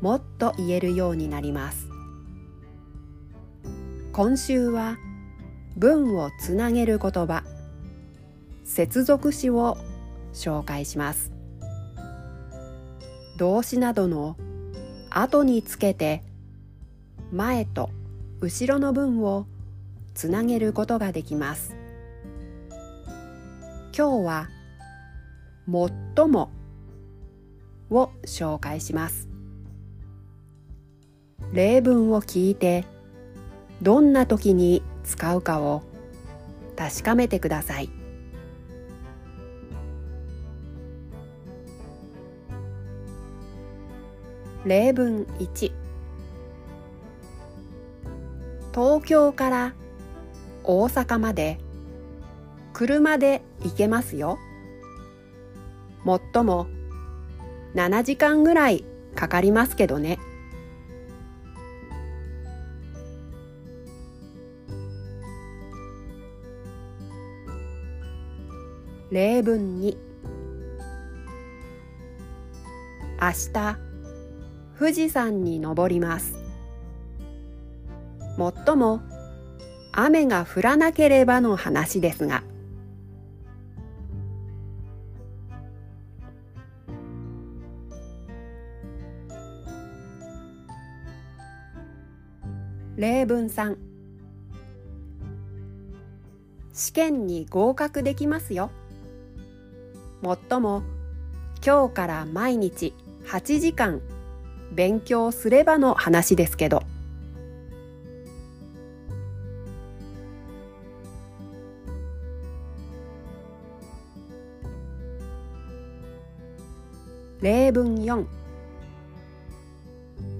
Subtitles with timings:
[0.00, 1.88] もっと言えるようになります。
[4.12, 4.96] 今週は
[5.76, 7.44] 文をつなげる言葉
[8.64, 9.78] 接続詞を
[10.32, 11.32] 紹介します。
[13.36, 14.36] 動詞などの
[15.10, 16.22] 後につけて
[17.32, 17.90] 前と
[18.40, 19.46] 後ろの文を
[20.14, 21.74] つなげることができます。
[23.96, 24.48] 今日は
[25.66, 26.50] 最も
[27.90, 29.29] を紹介します。
[31.52, 32.84] 例文を聞いて
[33.82, 35.82] どんな時に使うかを
[36.76, 37.90] 確かめてください。
[44.64, 45.72] 例文1
[48.72, 49.74] 東京から
[50.62, 51.58] 大阪まで
[52.72, 54.38] 車で行けますよ。
[56.04, 56.66] もっとも
[57.74, 60.18] 7時間ぐらいかかりますけどね。
[69.10, 69.96] 例文2
[73.20, 73.78] 明日
[74.78, 76.38] 富士山に登ります。
[78.38, 79.00] もっとも
[79.90, 82.44] 雨が降らなければの話ですが。
[92.96, 93.76] 例文3
[96.72, 98.70] 試験に合格できますよ。
[100.20, 100.82] もっとも。
[101.64, 102.94] 今日から毎日
[103.26, 104.00] 8時間
[104.72, 106.82] 勉強すればの話ですけど。
[117.40, 118.26] 例文4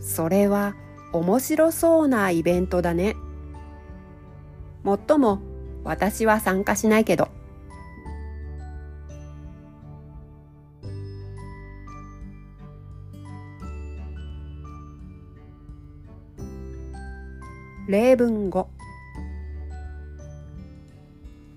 [0.00, 0.74] それは
[1.12, 3.16] 面白そうなイベントだね。
[4.82, 5.40] もっとも
[5.84, 7.28] 私は参加しないけど。
[17.88, 18.66] 例文5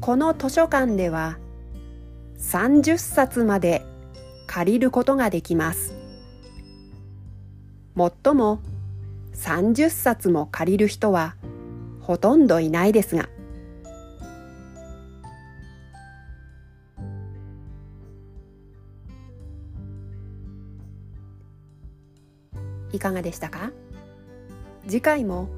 [0.00, 1.38] この図書館では
[2.38, 3.86] 30冊まで
[4.48, 5.94] 借りることができます。
[7.94, 8.60] もっとも
[9.34, 11.36] 30冊も借りる人は
[12.00, 13.28] ほとんどいないですが。
[22.92, 23.70] いかがでしたか？
[24.88, 25.48] 次回も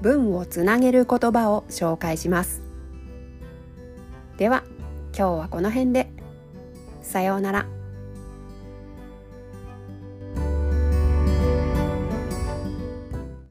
[0.00, 2.62] 文をつなげる言葉を紹介します
[4.36, 4.64] では
[5.16, 6.10] 今日はこの辺で
[7.02, 7.79] さようなら。